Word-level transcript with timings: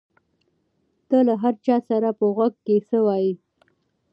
ته 1.09 1.17
له 1.27 1.33
هر 1.41 1.55
چا 1.65 1.77
سره 1.89 2.09
په 2.19 2.25
غوږ 2.35 2.53
کې 2.65 2.75
څه 2.87 2.97
وایې؟ 3.05 3.33